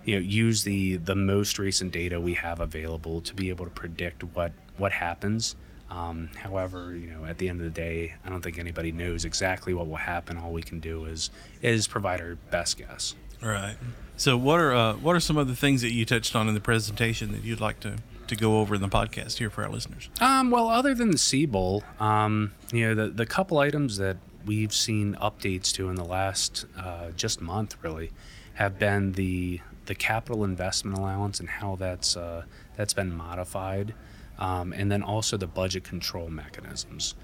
you 0.04 0.14
know 0.14 0.20
use 0.20 0.64
the 0.64 0.96
the 0.96 1.14
most 1.14 1.58
recent 1.58 1.92
data 1.92 2.20
we 2.20 2.34
have 2.34 2.60
available 2.60 3.20
to 3.20 3.34
be 3.34 3.48
able 3.50 3.64
to 3.64 3.70
predict 3.70 4.22
what 4.34 4.52
what 4.76 4.92
happens. 4.92 5.56
Um, 5.90 6.28
however, 6.37 6.94
you 6.94 7.10
know, 7.10 7.25
at 7.25 7.38
the 7.38 7.48
end 7.48 7.60
of 7.60 7.64
the 7.64 7.70
day, 7.70 8.14
I 8.22 8.28
don't 8.28 8.42
think 8.42 8.58
anybody 8.58 8.92
knows 8.92 9.25
exactly 9.25 9.72
what 9.72 9.88
will 9.88 9.96
happen. 9.96 10.37
All 10.37 10.52
we 10.52 10.62
can 10.62 10.80
do 10.80 11.06
is 11.06 11.30
is 11.62 11.88
provide 11.88 12.20
our 12.20 12.37
best 12.50 12.78
guess. 12.78 13.14
Right. 13.42 13.76
So, 14.18 14.37
what 14.37 14.58
are 14.58 14.75
uh, 14.75 14.94
what 14.94 15.14
are 15.14 15.20
some 15.20 15.37
of 15.37 15.46
the 15.46 15.54
things 15.54 15.80
that 15.82 15.92
you 15.92 16.04
touched 16.04 16.34
on 16.34 16.48
in 16.48 16.54
the 16.54 16.60
presentation 16.60 17.30
that 17.30 17.44
you'd 17.44 17.60
like 17.60 17.78
to 17.80 17.98
to 18.26 18.34
go 18.34 18.58
over 18.58 18.75
in 18.75 18.82
the 18.82 18.88
podcast 18.88 19.38
here 19.38 19.48
for 19.48 19.62
our 19.62 19.70
listeners? 19.70 20.10
Um, 20.20 20.50
well, 20.50 20.68
other 20.68 20.92
than 20.92 21.12
the 21.12 21.16
CBOL, 21.16 22.00
um, 22.00 22.52
you 22.72 22.88
know, 22.88 22.94
the 22.96 23.12
the 23.12 23.26
couple 23.26 23.58
items 23.58 23.96
that 23.98 24.16
we've 24.44 24.75
seen 24.75 25.16
updates 25.22 25.72
to 25.75 25.88
in 25.88 25.94
the 25.94 26.04
last 26.04 26.66
uh, 26.76 27.12
just 27.12 27.40
month 27.40 27.76
really 27.80 28.10
have 28.54 28.76
been 28.76 29.12
the 29.12 29.60
the 29.87 29.94
capital 29.94 30.42
investment 30.42 30.98
allowance 30.98 31.38
and 31.38 31.48
how 31.48 31.76
that's 31.76 32.16
uh, 32.16 32.42
that's 32.76 32.94
been 32.94 33.14
modified 33.14 33.94
um, 34.40 34.72
and 34.72 34.90
then 34.90 35.02
also 35.02 35.37
the 35.37 35.46
budget 35.46 35.84
control 35.84 36.28
mechanisms. 36.28 37.14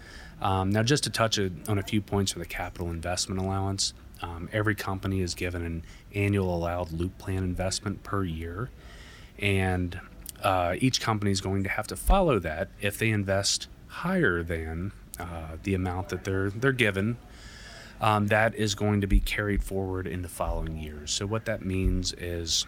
Um, 0.40 0.70
now, 0.70 0.84
just 0.84 1.04
to 1.04 1.10
touch 1.10 1.38
on 1.40 1.78
a 1.78 1.82
few 1.82 2.00
points 2.00 2.32
for 2.32 2.38
the 2.38 2.46
capital 2.46 2.90
investment 2.90 3.40
allowance, 3.40 3.94
um, 4.24 4.48
every 4.52 4.74
company 4.74 5.20
is 5.20 5.34
given 5.34 5.62
an 5.62 5.84
annual 6.14 6.54
allowed 6.54 6.92
loop 6.92 7.18
plan 7.18 7.44
investment 7.44 8.02
per 8.02 8.24
year, 8.24 8.70
and 9.38 10.00
uh, 10.42 10.74
each 10.78 11.00
company 11.00 11.30
is 11.30 11.40
going 11.40 11.62
to 11.64 11.68
have 11.68 11.86
to 11.88 11.96
follow 11.96 12.38
that 12.38 12.70
if 12.80 12.98
they 12.98 13.10
invest 13.10 13.68
higher 13.88 14.42
than 14.42 14.92
uh, 15.18 15.56
the 15.62 15.74
amount 15.74 16.08
that 16.08 16.24
they're 16.24 16.50
they're 16.50 16.72
given. 16.72 17.18
Um, 18.00 18.26
that 18.26 18.54
is 18.56 18.74
going 18.74 19.00
to 19.02 19.06
be 19.06 19.20
carried 19.20 19.62
forward 19.62 20.06
in 20.06 20.22
the 20.22 20.28
following 20.28 20.76
years. 20.78 21.12
So 21.12 21.26
what 21.26 21.44
that 21.44 21.64
means 21.64 22.12
is 22.12 22.66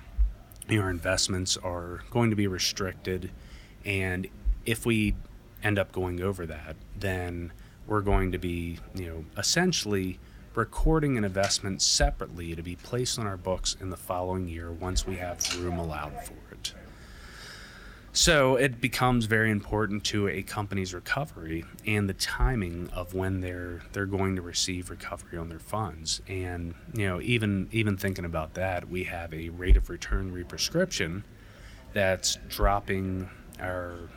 your 0.68 0.88
investments 0.88 1.56
are 1.58 2.04
going 2.10 2.30
to 2.30 2.36
be 2.36 2.46
restricted 2.46 3.30
and 3.84 4.28
if 4.66 4.84
we 4.84 5.14
end 5.62 5.78
up 5.78 5.92
going 5.92 6.20
over 6.20 6.44
that, 6.46 6.76
then 6.98 7.52
we're 7.86 8.00
going 8.00 8.32
to 8.32 8.38
be, 8.38 8.78
you 8.94 9.06
know, 9.06 9.24
essentially 9.38 10.18
recording 10.56 11.18
an 11.18 11.24
investment 11.24 11.82
separately 11.82 12.54
to 12.54 12.62
be 12.62 12.76
placed 12.76 13.18
on 13.18 13.26
our 13.26 13.36
books 13.36 13.76
in 13.80 13.90
the 13.90 13.96
following 13.96 14.48
year 14.48 14.72
once 14.72 15.06
we 15.06 15.16
have 15.16 15.62
room 15.62 15.78
allowed 15.78 16.14
for 16.24 16.34
it. 16.50 16.72
So 18.14 18.56
it 18.56 18.80
becomes 18.80 19.26
very 19.26 19.50
important 19.50 20.02
to 20.04 20.26
a 20.28 20.42
company's 20.42 20.94
recovery 20.94 21.66
and 21.86 22.08
the 22.08 22.14
timing 22.14 22.88
of 22.94 23.12
when 23.12 23.42
they're 23.42 23.82
they're 23.92 24.06
going 24.06 24.36
to 24.36 24.42
receive 24.42 24.88
recovery 24.88 25.38
on 25.38 25.50
their 25.50 25.58
funds. 25.58 26.22
And 26.26 26.74
you 26.94 27.06
know, 27.06 27.20
even 27.20 27.68
even 27.72 27.98
thinking 27.98 28.24
about 28.24 28.54
that, 28.54 28.88
we 28.88 29.04
have 29.04 29.34
a 29.34 29.50
rate 29.50 29.76
of 29.76 29.90
return 29.90 30.32
represcription 30.32 31.24
that's 31.92 32.38
dropping 32.48 33.28
our 33.60 34.08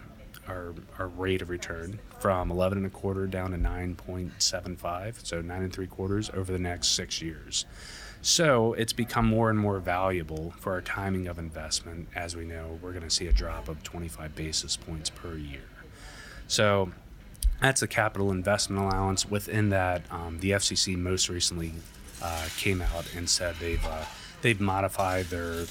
our, 0.47 0.73
our 0.97 1.07
rate 1.07 1.41
of 1.41 1.49
return 1.49 1.99
from 2.19 2.51
11 2.51 2.79
and 2.79 2.87
a 2.87 2.89
quarter 2.89 3.27
down 3.27 3.51
to 3.51 3.57
9.75 3.57 5.25
so 5.25 5.41
nine 5.41 5.63
and 5.63 5.73
three 5.73 5.87
quarters 5.87 6.29
over 6.33 6.51
the 6.51 6.59
next 6.59 6.89
six 6.89 7.21
years. 7.21 7.65
So 8.21 8.73
it's 8.73 8.91
become 8.91 9.25
more 9.25 9.49
and 9.49 9.57
more 9.57 9.79
valuable 9.79 10.53
for 10.57 10.73
our 10.73 10.81
timing 10.81 11.27
of 11.27 11.39
investment 11.39 12.09
as 12.15 12.35
we 12.35 12.45
know 12.45 12.77
we're 12.81 12.91
going 12.91 13.03
to 13.03 13.09
see 13.09 13.27
a 13.27 13.31
drop 13.31 13.69
of 13.69 13.81
25 13.83 14.35
basis 14.35 14.75
points 14.75 15.09
per 15.09 15.35
year. 15.35 15.63
So 16.47 16.91
that's 17.61 17.79
the 17.79 17.87
capital 17.87 18.31
investment 18.31 18.83
allowance. 18.83 19.29
Within 19.29 19.69
that 19.69 20.01
um, 20.11 20.39
the 20.39 20.51
fcc 20.51 20.97
most 20.97 21.29
recently 21.29 21.73
uh, 22.21 22.47
came 22.57 22.81
out 22.81 23.05
and 23.15 23.29
said 23.29 23.55
they've 23.61 23.85
uh, 23.85 24.03
they've 24.41 24.59
modified 24.59 25.25
their 25.25 25.65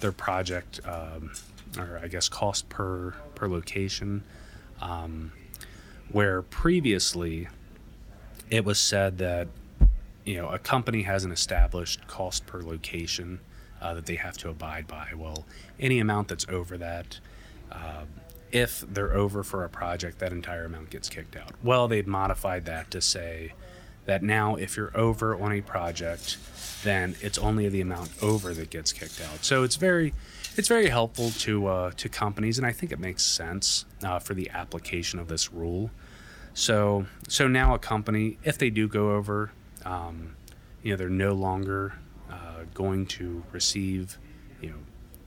their 0.00 0.12
project 0.12 0.80
um, 0.84 1.32
or 1.76 2.00
I 2.02 2.08
guess 2.08 2.28
cost 2.28 2.68
per 2.68 3.14
per 3.34 3.48
location, 3.48 4.22
um, 4.80 5.32
where 6.10 6.42
previously 6.42 7.48
it 8.50 8.64
was 8.64 8.78
said 8.78 9.18
that 9.18 9.48
you 10.24 10.36
know 10.36 10.48
a 10.48 10.58
company 10.58 11.02
has 11.02 11.24
an 11.24 11.32
established 11.32 12.06
cost 12.06 12.46
per 12.46 12.60
location 12.62 13.40
uh, 13.80 13.94
that 13.94 14.06
they 14.06 14.16
have 14.16 14.36
to 14.38 14.48
abide 14.48 14.86
by. 14.86 15.08
Well, 15.16 15.46
any 15.78 15.98
amount 15.98 16.28
that's 16.28 16.46
over 16.48 16.76
that. 16.78 17.20
Uh, 17.70 18.04
if 18.50 18.80
they're 18.80 19.14
over 19.14 19.42
for 19.42 19.64
a 19.64 19.68
project, 19.68 20.20
that 20.20 20.32
entire 20.32 20.64
amount 20.64 20.90
gets 20.90 21.08
kicked 21.10 21.36
out. 21.36 21.52
Well, 21.62 21.86
they've 21.86 22.06
modified 22.06 22.64
that 22.64 22.90
to 22.92 23.00
say 23.02 23.52
that 24.06 24.22
now 24.22 24.54
if 24.54 24.74
you're 24.74 24.96
over 24.96 25.38
on 25.38 25.52
a 25.52 25.60
project, 25.60 26.38
then 26.82 27.14
it's 27.20 27.36
only 27.36 27.68
the 27.68 27.82
amount 27.82 28.10
over 28.22 28.54
that 28.54 28.70
gets 28.70 28.90
kicked 28.90 29.20
out. 29.20 29.44
So 29.44 29.64
it's 29.64 29.76
very 29.76 30.14
it's 30.58 30.68
very 30.68 30.88
helpful 30.88 31.30
to 31.30 31.68
uh, 31.68 31.90
to 31.92 32.08
companies, 32.08 32.58
and 32.58 32.66
I 32.66 32.72
think 32.72 32.90
it 32.90 32.98
makes 32.98 33.24
sense 33.24 33.84
uh, 34.02 34.18
for 34.18 34.34
the 34.34 34.50
application 34.50 35.20
of 35.20 35.28
this 35.28 35.52
rule. 35.52 35.92
So 36.52 37.06
so 37.28 37.46
now 37.46 37.74
a 37.74 37.78
company, 37.78 38.38
if 38.42 38.58
they 38.58 38.68
do 38.68 38.88
go 38.88 39.12
over, 39.12 39.52
um, 39.84 40.34
you 40.82 40.92
know, 40.92 40.96
they're 40.96 41.08
no 41.08 41.32
longer 41.32 41.94
uh, 42.28 42.64
going 42.74 43.06
to 43.06 43.44
receive, 43.52 44.18
you 44.60 44.70
know, 44.70 44.78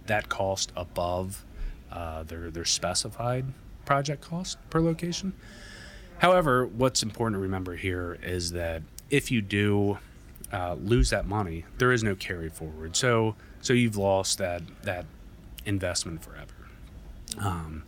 that 0.07 0.27
cost 0.27 0.73
above 0.75 1.45
uh, 1.91 2.23
their 2.23 2.51
their 2.51 2.65
specified 2.65 3.45
project 3.85 4.21
cost 4.21 4.57
per 4.69 4.81
location. 4.81 5.31
However, 6.17 6.67
what's 6.67 7.01
important 7.01 7.35
to 7.35 7.39
remember 7.39 7.77
here 7.77 8.19
is 8.21 8.51
that 8.51 8.83
if 9.09 9.31
you 9.31 9.41
do 9.41 9.97
uh, 10.51 10.73
lose 10.73 11.09
that 11.11 11.25
money, 11.25 11.63
there 11.77 11.93
is 11.93 12.03
no 12.03 12.15
carry 12.15 12.49
forward. 12.49 12.97
So 12.97 13.35
so 13.61 13.71
you've 13.71 13.95
lost 13.95 14.37
that 14.39 14.61
that 14.83 15.05
investment 15.65 16.23
forever. 16.23 16.53
Um, 17.39 17.83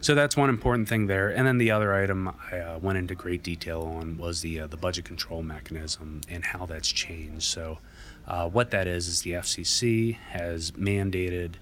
so 0.00 0.14
that's 0.14 0.36
one 0.36 0.48
important 0.48 0.88
thing 0.88 1.06
there. 1.06 1.28
And 1.28 1.46
then 1.46 1.58
the 1.58 1.70
other 1.70 1.92
item 1.92 2.32
I 2.50 2.58
uh, 2.58 2.78
went 2.78 2.96
into 2.96 3.14
great 3.14 3.42
detail 3.42 3.82
on 3.82 4.16
was 4.16 4.40
the 4.40 4.60
uh, 4.60 4.66
the 4.66 4.78
budget 4.78 5.04
control 5.04 5.42
mechanism 5.42 6.22
and 6.28 6.44
how 6.44 6.64
that's 6.64 6.88
changed. 6.88 7.42
So 7.42 7.78
uh, 8.26 8.48
what 8.48 8.70
that 8.70 8.86
is 8.86 9.08
is 9.08 9.22
the 9.22 9.32
FCC 9.32 10.16
has 10.16 10.70
mandated 10.72 11.54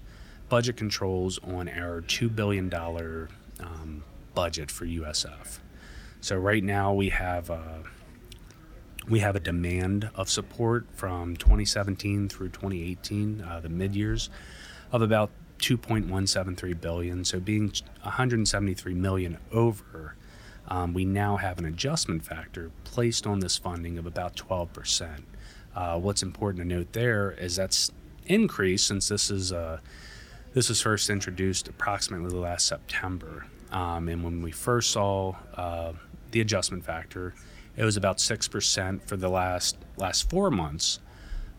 budget 0.47 0.77
controls 0.77 1.37
on 1.39 1.67
our 1.67 2.01
two 2.01 2.29
billion 2.29 2.69
dollar 2.69 3.29
um, 3.59 4.03
budget 4.33 4.71
for 4.71 4.85
USF. 4.85 5.59
So 6.21 6.37
right 6.37 6.63
now 6.63 6.93
we 6.93 7.09
have 7.09 7.49
a, 7.49 7.53
uh, 7.53 7.83
we 9.07 9.19
have 9.19 9.35
a 9.35 9.39
demand 9.39 10.09
of 10.15 10.29
support 10.29 10.85
from 10.93 11.35
2017 11.35 12.29
through 12.29 12.49
2018, 12.49 13.41
uh, 13.41 13.59
the 13.59 13.69
mid 13.69 13.95
years, 13.95 14.29
of 14.91 15.01
about 15.01 15.31
2.173 15.59 16.79
billion. 16.79 17.25
So 17.25 17.39
being 17.39 17.71
173 18.01 18.93
million 18.93 19.37
over 19.51 20.15
um, 20.69 20.93
we 20.93 21.03
now 21.03 21.37
have 21.37 21.57
an 21.57 21.65
adjustment 21.65 22.23
factor 22.23 22.71
placed 22.83 23.25
on 23.25 23.39
this 23.39 23.57
funding 23.57 23.97
of 23.97 24.05
about 24.05 24.35
12%. 24.35 25.23
Uh, 25.75 25.99
what's 25.99 26.21
important 26.21 26.61
to 26.63 26.75
note 26.75 26.93
there 26.93 27.31
is 27.31 27.55
that's 27.55 27.91
increased 28.27 28.87
since 28.87 29.07
this 29.07 29.31
is 29.31 29.51
uh, 29.51 29.79
this 30.53 30.69
was 30.69 30.81
first 30.81 31.09
introduced 31.09 31.67
approximately 31.67 32.35
last 32.35 32.67
September. 32.67 33.45
Um, 33.71 34.07
and 34.09 34.23
when 34.23 34.41
we 34.41 34.51
first 34.51 34.91
saw 34.91 35.35
uh, 35.55 35.93
the 36.31 36.41
adjustment 36.41 36.83
factor, 36.85 37.33
it 37.75 37.83
was 37.83 37.97
about 37.97 38.19
six 38.19 38.47
percent 38.47 39.07
for 39.07 39.15
the 39.15 39.29
last 39.29 39.77
last 39.97 40.29
four 40.29 40.51
months 40.51 40.99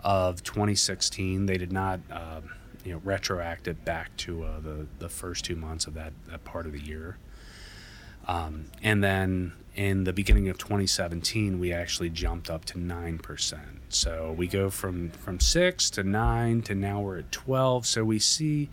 of 0.00 0.42
2016. 0.42 1.46
They 1.46 1.58
did 1.58 1.72
not, 1.72 2.00
uh, 2.10 2.40
you 2.84 2.92
know, 2.92 3.00
retroactive 3.04 3.84
back 3.84 4.16
to 4.18 4.44
uh, 4.44 4.60
the 4.60 4.87
the 4.99 5.08
first 5.08 5.44
two 5.44 5.56
months 5.56 5.87
of 5.87 5.94
that, 5.94 6.12
that 6.28 6.44
part 6.44 6.66
of 6.66 6.72
the 6.72 6.80
year. 6.80 7.18
Um, 8.28 8.66
and 8.82 9.02
then 9.02 9.52
in 9.75 10.04
the 10.04 10.12
beginning 10.12 10.49
of 10.49 10.58
2017, 10.58 11.58
we 11.58 11.72
actually 11.72 12.10
jumped 12.10 12.50
up 12.50 12.64
to 12.66 12.78
nine 12.78 13.18
percent. 13.18 13.80
So 13.88 14.34
we 14.37 14.46
go 14.46 14.70
from 14.70 15.10
from 15.10 15.40
six 15.40 15.90
to 15.90 16.02
nine 16.02 16.62
to 16.62 16.75
now 16.75 17.00
we're 17.00 17.18
at 17.18 17.32
12. 17.32 17.87
So 17.87 18.04
we 18.04 18.18
see 18.18 18.68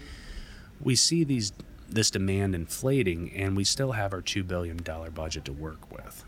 we 0.82 0.96
see 0.96 1.24
these 1.24 1.54
this 1.90 2.12
demand 2.12 2.54
inflating, 2.54 3.32
and 3.34 3.56
we 3.56 3.64
still 3.64 3.94
have 3.94 4.14
our 4.14 4.22
two 4.22 4.44
billion 4.44 4.78
dollar 4.78 5.10
budget 5.10 5.46
to 5.46 5.54
work 5.54 5.92
with. 5.92 6.24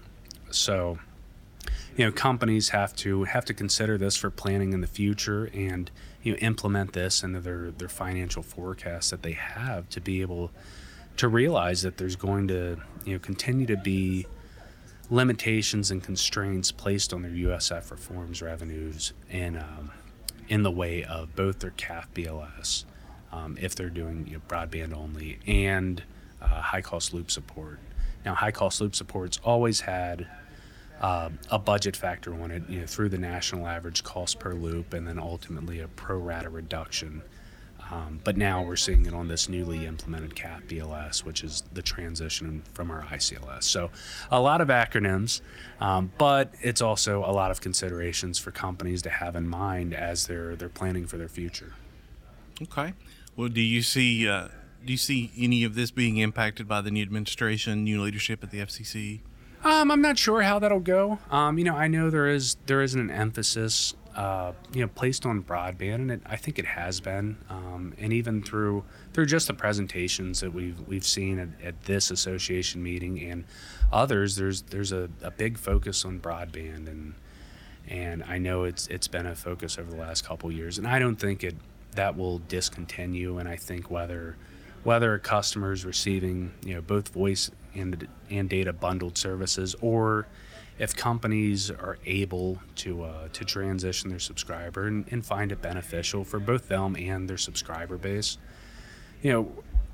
So 0.52 1.00
you 1.98 2.06
know 2.06 2.12
companies 2.12 2.70
have 2.70 2.96
to 2.98 3.26
have 3.26 3.46
to 3.46 3.54
consider 3.54 3.98
this 3.98 4.16
for 4.16 4.30
planning 4.30 4.74
in 4.74 4.82
the 4.82 4.88
future 4.88 5.50
and 5.54 5.92
you 6.24 6.34
know 6.34 6.38
implement 6.40 6.94
this 6.94 7.24
into 7.24 7.40
their 7.40 7.72
their 7.72 7.90
financial 7.90 8.44
forecasts 8.44 9.10
that 9.10 9.24
they 9.24 9.34
have 9.34 9.88
to 9.90 10.02
be 10.02 10.22
able 10.22 10.52
to 11.18 11.28
realize 11.28 11.82
that 11.82 11.98
there's 11.98 12.16
going 12.16 12.48
to 12.48 12.78
you 13.06 13.14
know 13.14 13.20
continue 13.20 13.66
to 13.66 13.78
be 13.78 14.26
limitations 15.10 15.90
and 15.90 16.04
constraints 16.04 16.72
placed 16.72 17.14
on 17.14 17.24
their 17.24 17.32
USF 17.32 17.90
reforms 17.92 18.42
revenues 18.42 19.14
in 19.30 19.58
um, 19.58 19.92
in 20.48 20.64
the 20.64 20.72
way 20.72 21.04
of 21.04 21.36
both 21.36 21.60
their 21.60 21.72
CAF 21.72 22.06
BLS 22.14 22.86
um, 23.32 23.58
if 23.60 23.76
they're 23.76 23.90
doing 23.90 24.28
you 24.28 24.34
know, 24.34 24.42
broadband 24.48 24.96
only 24.96 25.40
and 25.46 26.04
uh, 26.42 26.62
high 26.62 26.82
cost 26.82 27.14
loop 27.14 27.30
support. 27.30 27.80
Now, 28.26 28.36
high 28.36 28.52
cost 28.52 28.82
loop 28.82 28.96
support's 28.96 29.40
always 29.44 29.82
had 29.82 30.28
uh, 31.02 31.30
a 31.50 31.60
budget 31.60 31.96
factor 31.96 32.34
on 32.42 32.52
it, 32.52 32.64
you 32.70 32.82
know, 32.82 32.86
through 32.86 33.10
the 33.10 33.18
national 33.18 33.68
average 33.68 34.04
cost 34.04 34.40
per 34.40 34.54
loop, 34.54 34.94
and 34.94 35.08
then 35.08 35.20
ultimately 35.20 35.80
a 35.80 35.88
pro 35.88 36.18
rata 36.18 36.50
reduction. 36.50 37.22
Um, 37.92 38.20
but 38.24 38.38
now 38.38 38.62
we're 38.62 38.76
seeing 38.76 39.08
it 39.08 39.16
on 39.16 39.28
this 39.28 39.50
newly 39.50 39.88
implemented 39.88 40.36
CAF 40.36 40.68
BLS, 40.68 41.24
which 41.24 41.44
is 41.44 41.64
the 41.74 41.82
transition 41.82 42.62
from 42.74 42.92
our 42.92 43.02
ICLS. 43.04 43.64
So, 43.64 43.90
a 44.30 44.40
lot 44.40 44.62
of 44.62 44.68
acronyms, 44.68 45.42
um, 45.80 46.12
but 46.20 46.54
it's 46.62 46.82
also 46.82 47.20
a 47.26 47.32
lot 47.32 47.50
of 47.50 47.62
considerations 47.62 48.38
for 48.38 48.52
companies 48.52 49.02
to 49.04 49.10
have 49.10 49.36
in 49.36 49.48
mind 49.48 49.96
as 49.96 50.28
they're 50.28 50.56
they're 50.56 50.70
planning 50.70 51.08
for 51.08 51.18
their 51.18 51.30
future. 51.30 51.74
Okay. 52.62 52.94
Well, 53.36 53.50
do 53.50 53.62
you 53.62 53.82
see 53.82 54.28
uh, 54.28 54.50
do 54.86 54.92
you 54.92 54.98
see 54.98 55.32
any 55.38 55.64
of 55.64 55.74
this 55.74 55.90
being 55.90 56.18
impacted 56.18 56.68
by 56.68 56.82
the 56.82 56.92
new 56.92 57.02
administration, 57.02 57.84
new 57.84 58.04
leadership 58.04 58.44
at 58.44 58.52
the 58.52 58.60
FCC? 58.60 59.22
Um, 59.64 59.92
I'm 59.92 60.02
not 60.02 60.18
sure 60.18 60.42
how 60.42 60.60
that'll 60.60 60.80
go. 60.80 61.20
Um, 61.30 61.58
you 61.58 61.66
know, 61.66 61.76
I 61.76 61.88
know 61.88 62.10
there 62.10 62.28
is 62.28 62.56
there 62.66 62.82
isn't 62.82 63.00
an 63.00 63.12
emphasis, 63.12 63.94
uh, 64.16 64.54
you 64.74 64.82
know, 64.82 64.88
placed 64.88 65.26
on 65.26 65.44
broadband, 65.44 65.96
and 65.96 66.12
it, 66.12 66.22
I 66.26 66.38
think 66.38 66.58
it 66.60 66.66
has 66.66 67.02
been, 67.02 67.38
um, 67.50 67.94
and 67.98 68.14
even 68.14 68.42
through 68.42 68.86
through 69.14 69.26
just 69.26 69.48
the 69.48 69.54
presentations 69.54 70.40
that 70.40 70.54
we've 70.54 70.80
we've 70.88 71.06
seen 71.06 71.40
at, 71.40 71.50
at 71.64 71.84
this 71.84 72.10
association 72.10 72.82
meeting 72.82 73.20
and 73.20 73.44
others, 73.92 74.38
there's 74.38 74.62
there's 74.64 74.94
a, 74.94 75.10
a 75.22 75.32
big 75.32 75.58
focus 75.58 76.06
on 76.06 76.20
broadband, 76.20 76.88
and 76.88 77.16
and 77.88 78.24
I 78.24 78.38
know 78.38 78.64
it's 78.64 78.88
it's 78.88 79.10
been 79.10 79.26
a 79.26 79.36
focus 79.36 79.78
over 79.78 79.92
the 79.92 79.98
last 79.98 80.26
couple 80.26 80.50
years, 80.52 80.78
and 80.78 80.88
I 80.88 81.00
don't 81.00 81.18
think 81.18 81.44
it 81.44 81.58
that 81.96 82.16
will 82.16 82.40
discontinue, 82.40 83.38
and 83.38 83.50
I 83.50 83.58
think 83.58 83.92
whether 83.92 84.38
whether 84.84 85.14
a 85.14 85.20
customer 85.20 85.74
is 85.74 85.84
receiving 85.84 86.54
you 86.66 86.76
know 86.76 86.82
both 86.82 87.10
voice 87.10 87.52
and 87.74 88.08
and 88.30 88.50
data 88.50 88.74
bundled 88.74 89.18
services, 89.18 89.76
or 89.82 90.28
if 90.78 90.96
companies 90.96 91.70
are 91.70 91.98
able 92.06 92.60
to 92.76 93.04
uh, 93.04 93.28
to 93.34 93.46
transition 93.46 94.10
their 94.10 94.20
subscriber 94.20 94.88
and, 94.88 95.06
and 95.12 95.26
find 95.26 95.52
it 95.52 95.62
beneficial 95.62 96.24
for 96.24 96.40
both 96.40 96.68
them 96.68 96.96
and 96.96 97.30
their 97.30 97.38
subscriber 97.38 97.98
base, 97.98 98.38
you 99.22 99.32
know, 99.32 99.52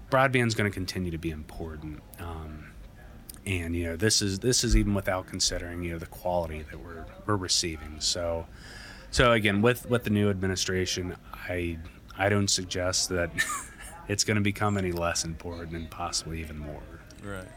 broadband 0.10 0.48
is 0.48 0.56
going 0.56 0.70
to 0.70 0.74
continue 0.74 1.12
to 1.12 1.18
be 1.18 1.32
important. 1.32 2.02
Um, 2.20 2.66
and 3.46 3.76
you 3.76 3.84
know 3.86 3.96
this 3.96 4.22
is 4.22 4.40
this 4.40 4.64
is 4.64 4.76
even 4.76 4.94
without 4.94 5.28
considering 5.28 5.84
you 5.84 5.92
know 5.92 6.00
the 6.00 6.06
quality 6.08 6.64
that 6.72 6.80
we're 6.80 7.06
we're 7.26 7.36
receiving. 7.36 7.98
So 8.00 8.48
so 9.12 9.32
again 9.32 9.62
with 9.62 9.90
with 9.90 10.04
the 10.04 10.10
new 10.10 10.30
administration, 10.30 11.16
I 11.34 11.78
I 12.18 12.30
don't 12.30 12.48
suggest 12.48 13.10
that 13.10 13.30
it's 14.08 14.24
going 14.24 14.36
to 14.36 14.42
become 14.42 14.78
any 14.78 14.92
less 14.92 15.26
important 15.26 15.76
and 15.76 15.90
possibly 15.90 16.40
even 16.40 16.58
more. 16.58 16.84
Right. 17.24 17.48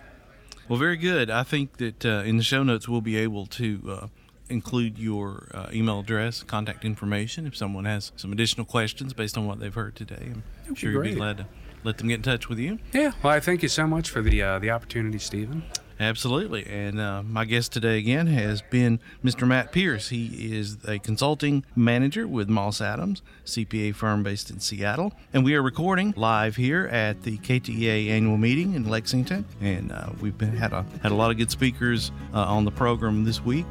Well, 0.68 0.78
very 0.78 0.96
good. 0.96 1.30
I 1.30 1.44
think 1.44 1.78
that 1.78 2.04
uh, 2.04 2.22
in 2.24 2.36
the 2.36 2.42
show 2.42 2.62
notes 2.62 2.88
we'll 2.88 3.00
be 3.00 3.16
able 3.16 3.46
to 3.46 3.80
uh, 3.88 4.06
include 4.50 4.98
your 4.98 5.48
uh, 5.54 5.68
email 5.72 6.00
address, 6.00 6.42
contact 6.42 6.84
information, 6.84 7.46
if 7.46 7.56
someone 7.56 7.84
has 7.86 8.12
some 8.16 8.32
additional 8.32 8.66
questions 8.66 9.12
based 9.14 9.38
on 9.38 9.46
what 9.46 9.60
they've 9.60 9.74
heard 9.74 9.96
today. 9.96 10.32
I'm 10.66 10.74
sure 10.74 10.92
you'll 10.92 11.02
be 11.02 11.14
glad 11.14 11.38
to 11.38 11.46
let 11.84 11.98
them 11.98 12.08
get 12.08 12.16
in 12.16 12.22
touch 12.22 12.48
with 12.48 12.58
you. 12.58 12.78
Yeah. 12.92 13.12
Well, 13.22 13.32
I 13.32 13.40
thank 13.40 13.62
you 13.62 13.68
so 13.68 13.86
much 13.86 14.10
for 14.10 14.20
the 14.20 14.42
uh, 14.42 14.58
the 14.58 14.70
opportunity, 14.70 15.18
Stephen. 15.18 15.62
Absolutely. 16.00 16.64
And 16.66 17.00
uh, 17.00 17.22
my 17.24 17.44
guest 17.44 17.72
today 17.72 17.98
again 17.98 18.28
has 18.28 18.62
been 18.62 19.00
Mr. 19.24 19.48
Matt 19.48 19.72
Pierce. 19.72 20.10
He 20.10 20.56
is 20.56 20.78
a 20.86 20.98
consulting 21.00 21.64
manager 21.74 22.28
with 22.28 22.48
Moss 22.48 22.80
Adams, 22.80 23.20
CPA 23.44 23.94
firm 23.94 24.22
based 24.22 24.48
in 24.50 24.60
Seattle. 24.60 25.12
And 25.32 25.44
we 25.44 25.54
are 25.56 25.62
recording 25.62 26.14
live 26.16 26.54
here 26.54 26.86
at 26.86 27.22
the 27.22 27.38
KTEA 27.38 28.10
annual 28.10 28.36
meeting 28.36 28.74
in 28.74 28.88
Lexington. 28.88 29.44
And 29.60 29.90
uh, 29.90 30.10
we've 30.20 30.38
been, 30.38 30.56
had, 30.56 30.72
a, 30.72 30.86
had 31.02 31.10
a 31.10 31.16
lot 31.16 31.32
of 31.32 31.36
good 31.36 31.50
speakers 31.50 32.12
uh, 32.32 32.44
on 32.44 32.64
the 32.64 32.70
program 32.70 33.24
this 33.24 33.44
week. 33.44 33.66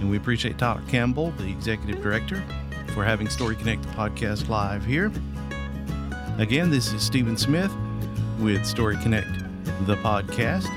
And 0.00 0.08
we 0.08 0.16
appreciate 0.16 0.58
Tyler 0.58 0.82
Campbell, 0.88 1.32
the 1.32 1.50
executive 1.50 2.00
director, 2.00 2.44
for 2.94 3.04
having 3.04 3.28
Story 3.28 3.56
Connect 3.56 3.82
the 3.82 3.88
podcast 3.88 4.48
live 4.48 4.84
here. 4.84 5.10
Again, 6.38 6.70
this 6.70 6.92
is 6.92 7.02
Stephen 7.02 7.36
Smith 7.36 7.72
with 8.38 8.64
Story 8.64 8.96
Connect 8.98 9.28
the 9.86 9.96
podcast 9.96 10.68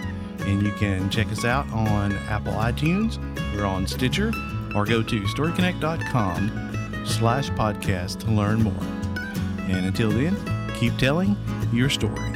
and 0.45 0.61
you 0.63 0.71
can 0.73 1.09
check 1.09 1.27
us 1.31 1.45
out 1.45 1.69
on 1.71 2.13
Apple 2.29 2.53
iTunes. 2.53 3.17
We're 3.55 3.65
on 3.65 3.87
Stitcher, 3.87 4.31
or 4.75 4.85
go 4.85 5.01
to 5.01 5.21
storyconnect.com 5.21 7.05
slash 7.05 7.49
podcast 7.51 8.19
to 8.21 8.31
learn 8.31 8.63
more. 8.63 8.73
And 9.69 9.85
until 9.85 10.09
then, 10.11 10.35
keep 10.75 10.97
telling 10.97 11.37
your 11.73 11.89
story. 11.89 12.33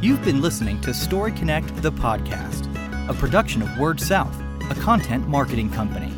You've 0.00 0.24
been 0.24 0.40
listening 0.40 0.80
to 0.82 0.94
Story 0.94 1.32
Connect, 1.32 1.74
the 1.82 1.90
podcast, 1.90 2.66
a 3.08 3.14
production 3.14 3.62
of 3.62 3.78
Word 3.78 4.00
South, 4.00 4.34
a 4.70 4.74
content 4.74 5.28
marketing 5.28 5.70
company. 5.70 6.17